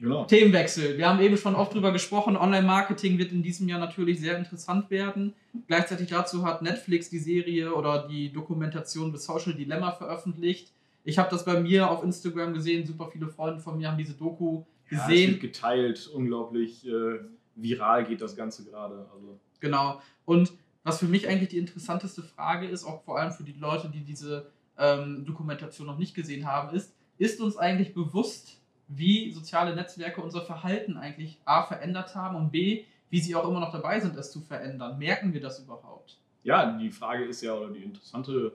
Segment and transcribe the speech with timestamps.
[0.00, 0.24] Genau.
[0.24, 0.96] Themenwechsel.
[0.96, 2.36] Wir haben eben schon oft drüber gesprochen.
[2.36, 5.34] Online-Marketing wird in diesem Jahr natürlich sehr interessant werden.
[5.66, 10.72] Gleichzeitig dazu hat Netflix die Serie oder die Dokumentation The Social Dilemma veröffentlicht.
[11.04, 12.86] Ich habe das bei mir auf Instagram gesehen.
[12.86, 15.30] Super viele Freunde von mir haben diese Doku Ja, es gesehen.
[15.32, 17.18] wird geteilt, unglaublich äh,
[17.56, 19.06] viral geht das Ganze gerade.
[19.14, 20.00] Also, Genau.
[20.24, 23.90] Und was für mich eigentlich die interessanteste Frage ist, auch vor allem für die Leute,
[23.90, 28.59] die diese ähm, Dokumentation noch nicht gesehen haben, ist, ist uns eigentlich bewusst,
[28.90, 33.60] wie soziale Netzwerke unser Verhalten eigentlich A verändert haben und B, wie sie auch immer
[33.60, 34.98] noch dabei sind, es zu verändern?
[34.98, 36.20] Merken wir das überhaupt?
[36.42, 38.52] ja, die Frage ist ja, oder die interessante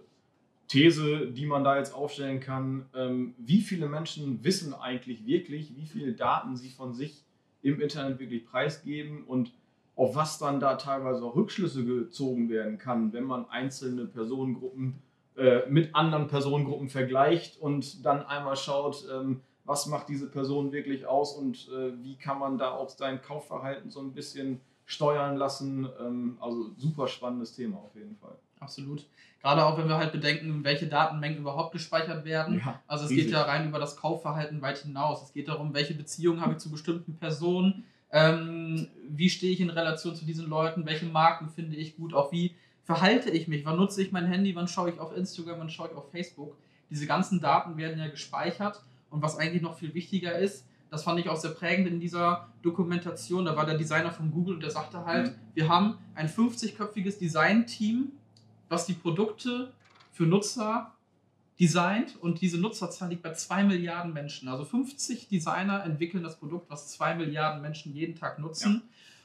[0.68, 5.86] These, die man da jetzt aufstellen kann, ähm, wie viele Menschen wissen eigentlich wirklich, wie
[5.86, 7.24] viele Daten sie von sich
[7.62, 9.52] im Internet wirklich preisgeben und
[9.96, 14.96] auf was dann da teilweise auch Rückschlüsse gezogen werden kann, wenn man einzelne Personengruppen
[15.38, 21.06] äh, mit anderen Personengruppen vergleicht und dann einmal schaut, ähm, was macht diese Person wirklich
[21.06, 25.90] aus und äh, wie kann man da auch sein Kaufverhalten so ein bisschen steuern lassen.
[26.00, 28.36] Ähm, also super spannendes Thema auf jeden Fall.
[28.60, 29.06] Absolut.
[29.42, 32.60] Gerade auch, wenn wir halt bedenken, welche Datenmengen überhaupt gespeichert werden.
[32.64, 33.26] Ja, Also es riesig.
[33.26, 35.24] geht ja rein über das Kaufverhalten weit hinaus.
[35.24, 39.70] Es geht darum, welche Beziehungen habe ich zu bestimmten Personen, ähm, wie stehe ich in
[39.70, 43.78] Relation zu diesen Leuten, welche Marken finde ich gut, auch wie verhalte ich mich, wann
[43.78, 46.56] nutze ich mein Handy, wann schaue ich auf Instagram, wann schaue ich auf Facebook.
[46.90, 48.82] Diese ganzen Daten werden ja gespeichert
[49.16, 52.50] und was eigentlich noch viel wichtiger ist, das fand ich auch sehr prägend in dieser
[52.62, 55.36] Dokumentation, da war der Designer von Google und der sagte halt, Mhm.
[55.56, 58.12] wir haben ein 50-köpfiges Design-Team,
[58.70, 59.72] was die Produkte
[60.12, 60.92] für Nutzer
[61.60, 64.50] designt und diese Nutzerzahl liegt bei 2 Milliarden Menschen.
[64.50, 68.82] Also 50 Designer entwickeln das Produkt, was 2 Milliarden Menschen jeden Tag nutzen.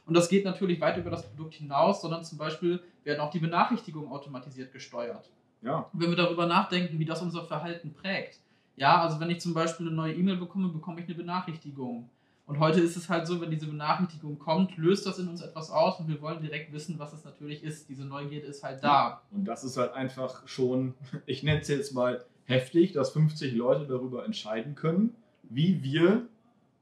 [0.07, 3.41] Und das geht natürlich weit über das Produkt hinaus, sondern zum Beispiel werden auch die
[3.41, 5.29] Benachrichtigungen automatisiert gesteuert.
[5.63, 8.39] Ja, Und wenn wir darüber nachdenken, wie das unser Verhalten prägt.
[8.81, 12.09] Ja, also wenn ich zum Beispiel eine neue E-Mail bekomme, bekomme ich eine Benachrichtigung.
[12.47, 15.71] Und heute ist es halt so, wenn diese Benachrichtigung kommt, löst das in uns etwas
[15.71, 17.91] aus und wir wollen direkt wissen, was es natürlich ist.
[17.91, 19.21] Diese Neugierde ist halt da.
[19.33, 20.95] und das ist halt einfach schon,
[21.27, 26.27] ich nenne es jetzt mal heftig, dass 50 Leute darüber entscheiden können, wie wir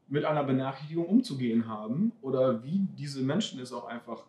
[0.06, 4.22] mit einer Benachrichtigung umzugehen haben oder wie diese Menschen es auch einfach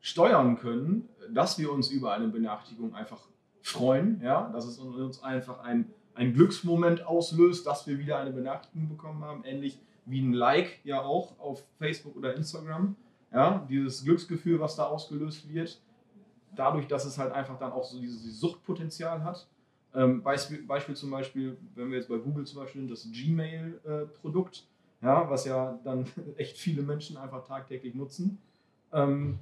[0.00, 3.20] steuern können, dass wir uns über eine Benachrichtigung einfach
[3.62, 8.88] freuen, ja, dass es uns einfach ein, ein Glücksmoment auslöst, dass wir wieder eine Benachrichtigung
[8.88, 12.96] bekommen haben, ähnlich wie ein Like ja auch auf Facebook oder Instagram,
[13.32, 15.80] ja, dieses Glücksgefühl, was da ausgelöst wird,
[16.54, 19.46] dadurch, dass es halt einfach dann auch so dieses, Suchtpotenzial hat.
[19.94, 24.66] Ähm, Beispiel, Beispiel zum Beispiel, wenn wir jetzt bei Google zum Beispiel das Gmail-Produkt,
[25.02, 26.06] ja, was ja dann
[26.36, 28.38] echt viele Menschen einfach tagtäglich nutzen.
[28.92, 29.38] Ähm,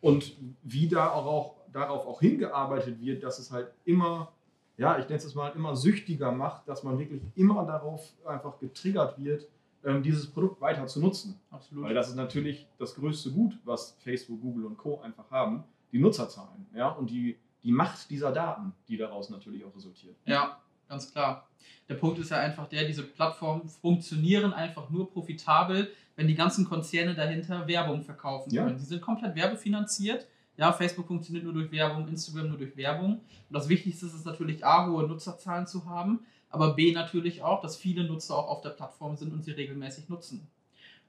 [0.00, 4.32] und wie da auch, auch darauf auch hingearbeitet wird, dass es halt immer,
[4.78, 9.18] ja, ich nenne es mal immer süchtiger macht, dass man wirklich immer darauf einfach getriggert
[9.18, 9.46] wird,
[9.84, 11.38] ähm, dieses Produkt weiter zu nutzen.
[11.50, 11.84] Absolut.
[11.84, 15.00] Weil das ist natürlich das größte Gut, was Facebook, Google und Co.
[15.00, 19.74] einfach haben, die Nutzerzahlen ja, und die, die Macht dieser Daten, die daraus natürlich auch
[19.74, 20.16] resultiert.
[20.24, 20.58] Ja,
[20.88, 21.48] ganz klar.
[21.88, 26.64] Der Punkt ist ja einfach der, diese Plattformen funktionieren einfach nur profitabel, wenn die ganzen
[26.68, 28.64] Konzerne dahinter Werbung verkaufen Ja.
[28.64, 28.78] können.
[28.78, 30.26] Die sind komplett werbefinanziert.
[30.58, 33.12] Ja, Facebook funktioniert nur durch Werbung, Instagram nur durch Werbung.
[33.12, 36.20] Und das Wichtigste ist natürlich A, hohe Nutzerzahlen zu haben,
[36.50, 40.08] aber B natürlich auch, dass viele Nutzer auch auf der Plattform sind und sie regelmäßig
[40.08, 40.48] nutzen.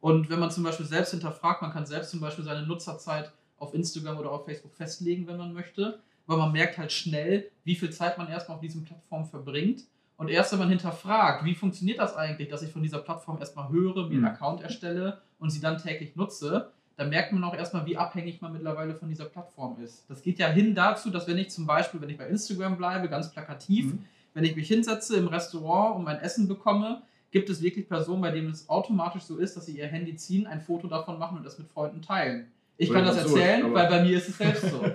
[0.01, 3.73] Und wenn man zum Beispiel selbst hinterfragt, man kann selbst zum Beispiel seine Nutzerzeit auf
[3.73, 7.89] Instagram oder auf Facebook festlegen, wenn man möchte, aber man merkt halt schnell, wie viel
[7.89, 9.81] Zeit man erstmal auf diesen Plattformen verbringt.
[10.15, 13.69] Und erst wenn man hinterfragt, wie funktioniert das eigentlich, dass ich von dieser Plattform erstmal
[13.69, 14.25] höre, mir einen Mhm.
[14.25, 18.51] Account erstelle und sie dann täglich nutze, dann merkt man auch erstmal, wie abhängig man
[18.51, 20.03] mittlerweile von dieser Plattform ist.
[20.09, 23.07] Das geht ja hin dazu, dass wenn ich zum Beispiel, wenn ich bei Instagram bleibe,
[23.07, 24.05] ganz plakativ, Mhm.
[24.33, 27.01] wenn ich mich hinsetze im Restaurant und mein Essen bekomme,
[27.31, 30.45] gibt es wirklich Personen, bei denen es automatisch so ist, dass sie ihr Handy ziehen,
[30.45, 32.47] ein Foto davon machen und das mit Freunden teilen.
[32.77, 34.83] Ich Oder kann das erzählen, weil bei mir ist es selbst so.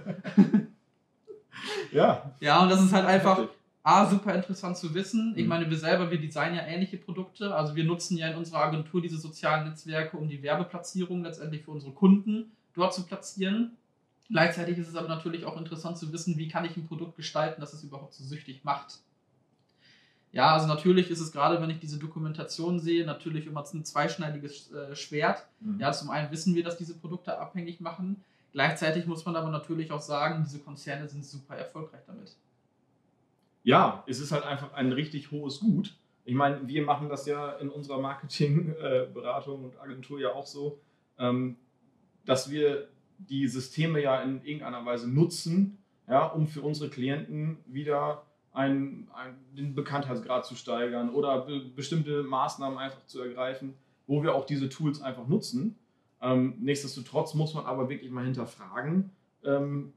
[1.92, 3.48] Ja, Ja, und das ist halt einfach.
[3.87, 5.34] A, super interessant zu wissen.
[5.37, 5.49] Ich Mhm.
[5.50, 7.54] meine, wir selber, wir designen ja ähnliche Produkte.
[7.54, 11.71] Also wir nutzen ja in unserer Agentur diese sozialen Netzwerke, um die Werbeplatzierung letztendlich für
[11.71, 13.72] unsere Kunden dort zu platzieren.
[14.31, 17.60] Gleichzeitig ist es aber natürlich auch interessant zu wissen, wie kann ich ein Produkt gestalten,
[17.60, 19.01] dass es überhaupt so süchtig macht.
[20.33, 24.72] Ja, also natürlich ist es gerade, wenn ich diese Dokumentation sehe, natürlich immer ein zweischneidiges
[24.72, 25.47] äh, Schwert.
[25.60, 25.78] Mhm.
[25.78, 28.16] Ja, zum einen wissen wir, dass diese Produkte abhängig machen.
[28.53, 32.34] Gleichzeitig muss man aber natürlich auch sagen, diese Konzerne sind super erfolgreich damit.
[33.65, 35.97] Ja, es ist halt einfach ein richtig hohes Gut.
[36.25, 40.78] Ich meine, wir machen das ja in unserer Marketingberatung und Agentur ja auch so,
[41.19, 41.57] ähm,
[42.25, 42.89] dass wir
[43.19, 45.78] die Systeme ja in irgendeiner Weise nutzen,
[46.09, 48.22] ja, um für unsere Klienten wieder
[48.53, 53.75] ein, ein, den Bekanntheitsgrad zu steigern oder be bestimmte Maßnahmen einfach zu ergreifen,
[54.07, 55.77] wo wir auch diese Tools einfach nutzen.
[56.21, 59.11] Ähm, nichtsdestotrotz muss man aber wirklich mal hinterfragen,
[59.45, 59.93] ähm,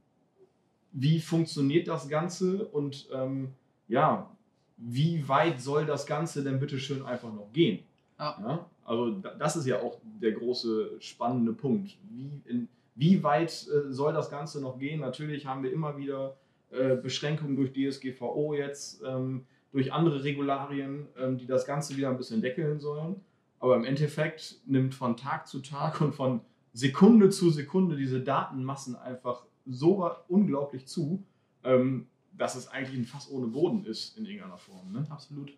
[1.00, 3.50] wie funktioniert das Ganze und ähm,
[3.88, 4.32] ja,
[4.78, 7.84] wie weit soll das Ganze denn bitte schön einfach noch gehen?
[8.18, 8.36] Ja.
[8.42, 8.66] ja.
[8.84, 11.98] Also das ist ja auch der große spannende Punkt.
[12.10, 15.02] Wie, in, wie weit äh, soll das Ganze noch gehen?
[15.02, 16.36] Natürlich haben wir immer wieder
[16.72, 22.18] äh, Beschränkungen durch DSGVO jetzt, ähm, durch andere Regularien, ähm, die das Ganze wieder ein
[22.18, 23.22] bisschen deckeln sollen.
[23.60, 26.42] Aber im Endeffekt nimmt von Tag zu Tag und von
[26.74, 31.24] Sekunde zu Sekunde diese Datenmassen einfach so unglaublich zu,
[31.64, 34.92] ähm, dass es eigentlich ein Fass ohne Boden ist in irgendeiner Form.
[34.92, 35.06] Ne?
[35.10, 35.54] Absolut.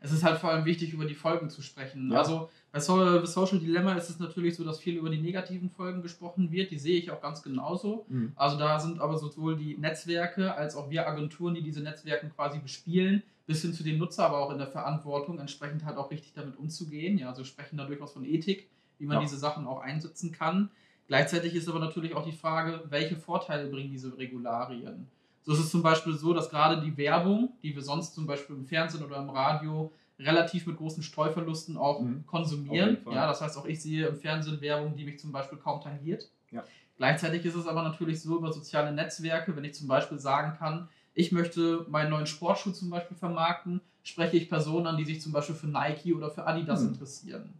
[0.00, 2.12] Es ist halt vor allem wichtig, über die Folgen zu sprechen.
[2.12, 2.18] Ja.
[2.18, 6.50] Also bei Social Dilemma ist es natürlich so, dass viel über die negativen Folgen gesprochen
[6.52, 6.70] wird.
[6.70, 8.06] Die sehe ich auch ganz genauso.
[8.08, 8.32] Mhm.
[8.36, 12.58] Also da sind aber sowohl die Netzwerke als auch wir Agenturen, die diese Netzwerke quasi
[12.58, 16.32] bespielen, bis hin zu den Nutzer, aber auch in der Verantwortung, entsprechend halt auch richtig
[16.34, 17.18] damit umzugehen.
[17.18, 18.68] Ja, also sprechen da durchaus von Ethik,
[18.98, 19.22] wie man ja.
[19.22, 20.70] diese Sachen auch einsetzen kann.
[21.06, 25.08] Gleichzeitig ist aber natürlich auch die Frage, welche Vorteile bringen diese Regularien?
[25.42, 28.56] So ist es zum Beispiel so, dass gerade die Werbung, die wir sonst zum Beispiel
[28.56, 32.24] im Fernsehen oder im Radio relativ mit großen Streuverlusten auch mhm.
[32.26, 32.98] konsumieren.
[33.10, 36.30] Ja, das heißt, auch ich sehe im Fernsehen Werbung, die mich zum Beispiel kaum tangiert.
[36.50, 36.64] Ja.
[36.96, 40.88] Gleichzeitig ist es aber natürlich so über soziale Netzwerke, wenn ich zum Beispiel sagen kann,
[41.12, 45.32] ich möchte meinen neuen Sportschuh zum Beispiel vermarkten, spreche ich Personen an, die sich zum
[45.32, 46.88] Beispiel für Nike oder für Adidas mhm.
[46.88, 47.52] interessieren.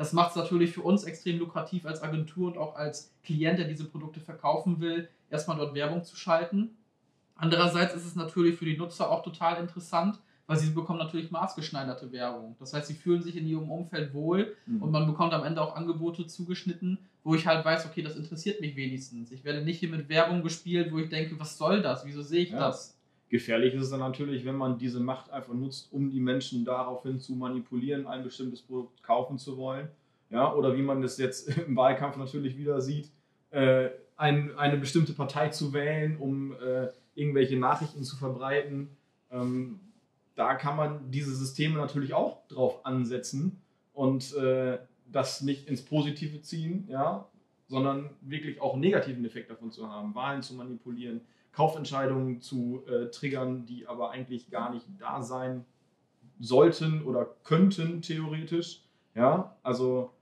[0.00, 3.68] Das macht es natürlich für uns extrem lukrativ als Agentur und auch als Klient, der
[3.68, 6.70] diese Produkte verkaufen will, erstmal dort Werbung zu schalten.
[7.34, 12.12] Andererseits ist es natürlich für die Nutzer auch total interessant, weil sie bekommen natürlich maßgeschneiderte
[12.12, 12.56] Werbung.
[12.58, 14.82] Das heißt, sie fühlen sich in ihrem Umfeld wohl mhm.
[14.82, 18.62] und man bekommt am Ende auch Angebote zugeschnitten, wo ich halt weiß, okay, das interessiert
[18.62, 19.30] mich wenigstens.
[19.30, 22.06] Ich werde nicht hier mit Werbung gespielt, wo ich denke, was soll das?
[22.06, 22.58] Wieso sehe ich ja.
[22.60, 22.98] das?
[23.30, 27.20] Gefährlich ist es dann natürlich, wenn man diese Macht einfach nutzt, um die Menschen daraufhin
[27.20, 29.88] zu manipulieren, ein bestimmtes Produkt kaufen zu wollen.
[30.30, 33.08] Ja, oder wie man das jetzt im Wahlkampf natürlich wieder sieht,
[33.50, 38.88] äh, ein, eine bestimmte Partei zu wählen, um äh, irgendwelche Nachrichten zu verbreiten.
[39.30, 39.78] Ähm,
[40.34, 43.62] da kann man diese Systeme natürlich auch drauf ansetzen
[43.94, 47.28] und äh, das nicht ins Positive ziehen, ja,
[47.68, 51.20] sondern wirklich auch einen negativen Effekt davon zu haben, Wahlen zu manipulieren,
[51.52, 55.64] Kaufentscheidungen zu äh, triggern, die aber eigentlich gar nicht da sein
[56.38, 58.82] sollten oder könnten theoretisch.
[59.14, 60.12] Ja, also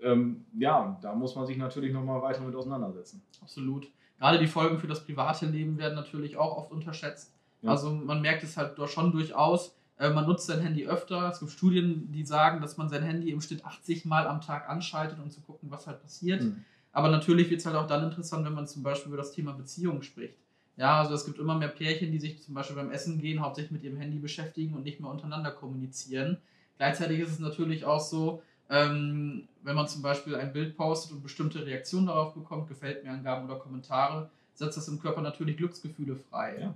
[0.00, 3.22] ähm, ja, da muss man sich natürlich nochmal weiter mit auseinandersetzen.
[3.42, 3.88] Absolut.
[4.18, 7.34] Gerade die Folgen für das private Leben werden natürlich auch oft unterschätzt.
[7.62, 7.70] Ja.
[7.70, 9.76] Also man merkt es halt schon durchaus.
[9.98, 11.30] Äh, man nutzt sein Handy öfter.
[11.30, 14.68] Es gibt Studien, die sagen, dass man sein Handy im Schnitt 80 Mal am Tag
[14.68, 16.42] anschaltet, um zu gucken, was halt passiert.
[16.42, 16.64] Mhm.
[16.92, 19.52] Aber natürlich wird es halt auch dann interessant, wenn man zum Beispiel über das Thema
[19.52, 20.38] Beziehungen spricht.
[20.76, 23.72] Ja, also es gibt immer mehr Pärchen, die sich zum Beispiel beim Essen gehen, hauptsächlich
[23.72, 26.36] mit ihrem Handy beschäftigen und nicht mehr untereinander kommunizieren.
[26.76, 31.22] Gleichzeitig ist es natürlich auch so, ähm, wenn man zum Beispiel ein Bild postet und
[31.22, 36.16] bestimmte Reaktionen darauf bekommt, gefällt mir Angaben oder Kommentare, setzt das im Körper natürlich Glücksgefühle
[36.16, 36.58] frei.
[36.60, 36.74] Ja.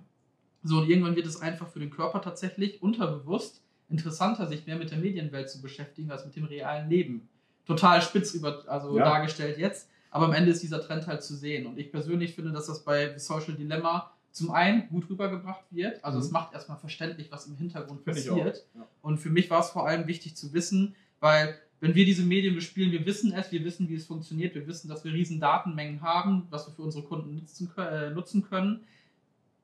[0.62, 4.91] So, und irgendwann wird es einfach für den Körper tatsächlich unterbewusst interessanter, sich mehr mit
[4.91, 7.29] der Medienwelt zu beschäftigen als mit dem realen Leben.
[7.67, 9.05] Total spitz über, also ja.
[9.05, 9.88] dargestellt jetzt.
[10.11, 11.67] Aber am Ende ist dieser Trend halt zu sehen.
[11.67, 16.05] Und ich persönlich finde, dass das bei Social Dilemma zum einen gut rübergebracht wird.
[16.05, 16.25] Also mhm.
[16.25, 18.67] es macht erstmal verständlich, was im Hintergrund Find passiert.
[18.75, 18.87] Ja.
[19.03, 22.55] Und für mich war es vor allem wichtig zu wissen, weil wenn wir diese Medien
[22.55, 26.02] bespielen, wir wissen es, wir wissen, wie es funktioniert, wir wissen, dass wir riesen Datenmengen
[26.02, 28.85] haben, was wir für unsere Kunden nutzen, äh, nutzen können.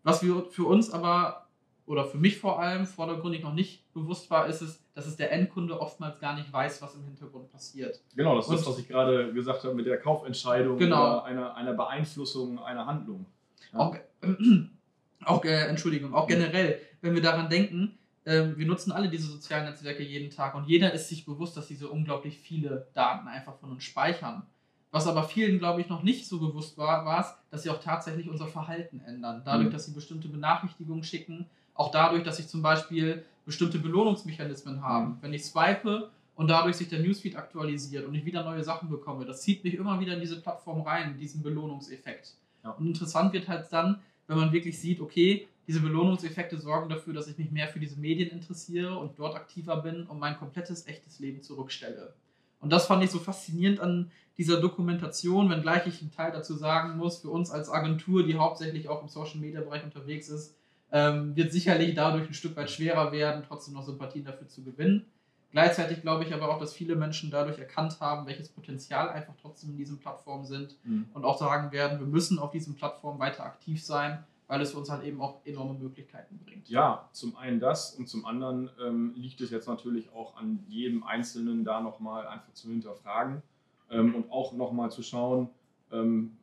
[0.03, 1.47] Was wir für uns aber
[1.85, 5.31] oder für mich vor allem vordergründig noch nicht bewusst war, ist es, dass es der
[5.31, 8.01] Endkunde oftmals gar nicht weiß, was im Hintergrund passiert.
[8.17, 11.03] Genau, das ist das, was ich gerade gesagt habe mit der Kaufentscheidung genau.
[11.03, 13.27] oder einer, einer Beeinflussung einer Handlung.
[13.75, 13.79] Ja.
[13.79, 14.01] Auch, äh,
[15.27, 19.67] auch äh, Entschuldigung, auch generell, wenn wir daran denken, äh, wir nutzen alle diese sozialen
[19.67, 23.73] Netzwerke jeden Tag und jeder ist sich bewusst, dass diese unglaublich viele Daten einfach von
[23.73, 24.47] uns speichern.
[24.93, 27.83] Was aber vielen, glaube ich, noch nicht so bewusst war, war es, dass sie auch
[27.83, 29.43] tatsächlich unser Verhalten ändern.
[29.45, 29.73] Dadurch, mhm.
[29.73, 35.07] dass sie bestimmte Benachrichtigungen schicken, auch dadurch, dass ich zum Beispiel bestimmte Belohnungsmechanismen habe.
[35.07, 35.17] Mhm.
[35.23, 39.25] Wenn ich swipe und dadurch sich der Newsfeed aktualisiert und ich wieder neue Sachen bekomme,
[39.25, 42.35] das zieht mich immer wieder in diese Plattform rein, diesen Belohnungseffekt.
[42.63, 42.73] Ja.
[42.73, 47.29] Und interessant wird halt dann, wenn man wirklich sieht, okay, diese Belohnungseffekte sorgen dafür, dass
[47.29, 51.19] ich mich mehr für diese Medien interessiere und dort aktiver bin und mein komplettes echtes
[51.19, 52.13] Leben zurückstelle.
[52.61, 56.97] Und das fand ich so faszinierend an dieser Dokumentation, wenngleich ich einen Teil dazu sagen
[56.97, 60.55] muss, für uns als Agentur, die hauptsächlich auch im Social Media Bereich unterwegs ist,
[60.93, 65.07] ähm, wird sicherlich dadurch ein Stück weit schwerer werden, trotzdem noch Sympathien dafür zu gewinnen.
[65.53, 69.71] Gleichzeitig glaube ich aber auch, dass viele Menschen dadurch erkannt haben, welches Potenzial einfach trotzdem
[69.71, 71.07] in diesen Plattformen sind mhm.
[71.15, 74.91] und auch sagen werden, wir müssen auf diesen Plattformen weiter aktiv sein, weil es uns
[74.91, 76.69] halt eben auch enorme Möglichkeiten bringt.
[76.69, 81.05] Ja, zum einen das und zum anderen ähm, liegt es jetzt natürlich auch an jedem
[81.05, 83.43] Einzelnen, da nochmal einfach zu hinterfragen
[83.91, 85.49] ähm, und auch nochmal zu schauen,
[85.91, 86.37] ähm,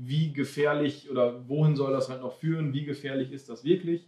[0.00, 4.06] wie gefährlich oder wohin soll das halt noch führen, wie gefährlich ist das wirklich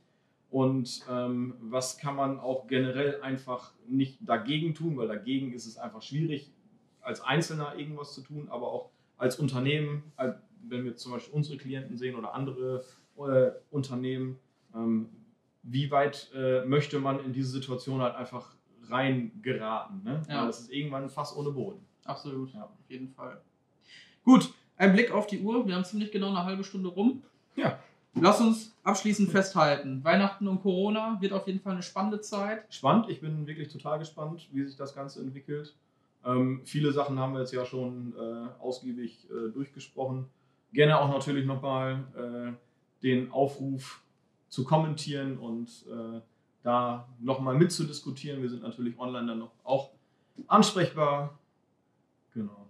[0.50, 5.78] und ähm, was kann man auch generell einfach nicht dagegen tun, weil dagegen ist es
[5.78, 6.52] einfach schwierig,
[7.00, 10.04] als Einzelner irgendwas zu tun, aber auch als Unternehmen,
[10.62, 12.84] wenn wir zum Beispiel unsere Klienten sehen oder andere
[13.18, 14.38] äh, Unternehmen,
[14.74, 15.08] ähm,
[15.62, 18.54] wie weit äh, möchte man in diese Situation halt einfach
[18.88, 20.02] reingeraten?
[20.04, 20.22] Ne?
[20.28, 20.46] Ja.
[20.46, 21.84] das ist irgendwann fast ohne Boden.
[22.04, 22.64] Absolut, ja.
[22.64, 23.40] auf jeden Fall.
[24.24, 25.66] Gut, ein Blick auf die Uhr.
[25.66, 27.22] Wir haben ziemlich genau eine halbe Stunde rum.
[27.54, 27.78] Ja.
[28.14, 30.02] Lass uns abschließend festhalten.
[30.02, 32.64] Weihnachten und Corona wird auf jeden Fall eine spannende Zeit.
[32.70, 35.76] Spannend, ich bin wirklich total gespannt, wie sich das Ganze entwickelt.
[36.24, 40.26] Ähm, viele Sachen haben wir jetzt ja schon äh, ausgiebig äh, durchgesprochen.
[40.72, 42.52] Gerne auch natürlich nochmal äh,
[43.02, 44.02] den Aufruf
[44.48, 46.20] zu kommentieren und äh,
[46.62, 48.42] da nochmal mitzudiskutieren.
[48.42, 49.90] Wir sind natürlich online dann noch auch
[50.48, 51.38] ansprechbar.
[52.34, 52.69] Genau.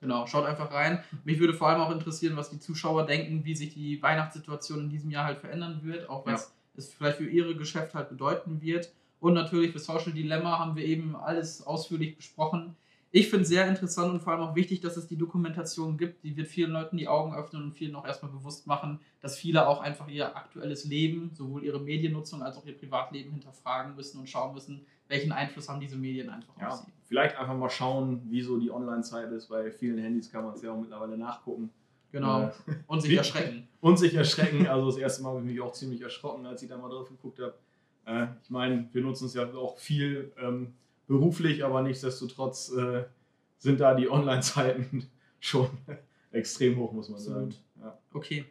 [0.00, 1.04] Genau, schaut einfach rein.
[1.24, 4.88] Mich würde vor allem auch interessieren, was die Zuschauer denken, wie sich die Weihnachtssituation in
[4.88, 6.48] diesem Jahr halt verändern wird, auch was ja.
[6.76, 8.92] es vielleicht für ihre Geschäft halt bedeuten wird.
[9.20, 12.76] Und natürlich für Social Dilemma haben wir eben alles ausführlich besprochen
[13.12, 16.22] ich finde es sehr interessant und vor allem auch wichtig, dass es die Dokumentation gibt.
[16.22, 19.66] Die wird vielen Leuten die Augen öffnen und vielen auch erstmal bewusst machen, dass viele
[19.66, 24.28] auch einfach ihr aktuelles Leben, sowohl ihre Mediennutzung als auch ihr Privatleben hinterfragen müssen und
[24.28, 26.92] schauen müssen, welchen Einfluss haben diese Medien einfach ja, auf sie.
[27.08, 29.48] Vielleicht einfach mal schauen, wie so die Online-Zeit ist.
[29.48, 31.70] Bei vielen Handys kann man es ja auch mittlerweile nachgucken.
[32.12, 32.42] Genau.
[32.42, 32.52] Äh,
[32.86, 33.66] und sich erschrecken.
[33.80, 34.68] Und sich erschrecken.
[34.68, 37.08] Also das erste Mal habe ich mich auch ziemlich erschrocken, als ich da mal drauf
[37.08, 37.54] geguckt habe.
[38.06, 40.32] Äh, ich meine, wir nutzen es ja auch viel.
[40.40, 40.74] Ähm,
[41.10, 43.02] beruflich, aber nichtsdestotrotz äh,
[43.58, 45.68] sind da die Online-Zeiten schon
[46.30, 47.54] extrem hoch, muss man sagen.
[47.80, 47.98] Ja.
[48.12, 48.44] Okay.